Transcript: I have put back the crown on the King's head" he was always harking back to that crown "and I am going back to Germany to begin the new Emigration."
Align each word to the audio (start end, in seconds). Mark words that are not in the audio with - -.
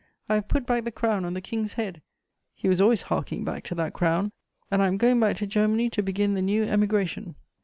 I 0.27 0.33
have 0.33 0.47
put 0.47 0.65
back 0.65 0.83
the 0.83 0.91
crown 0.91 1.25
on 1.25 1.35
the 1.35 1.41
King's 1.41 1.73
head" 1.73 2.01
he 2.55 2.67
was 2.67 2.81
always 2.81 3.03
harking 3.03 3.43
back 3.43 3.63
to 3.65 3.75
that 3.75 3.93
crown 3.93 4.31
"and 4.71 4.81
I 4.81 4.87
am 4.87 4.97
going 4.97 5.19
back 5.19 5.35
to 5.37 5.45
Germany 5.45 5.91
to 5.91 6.01
begin 6.01 6.33
the 6.33 6.41
new 6.41 6.63
Emigration." 6.63 7.35